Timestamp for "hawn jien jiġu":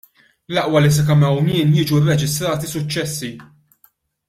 1.27-1.99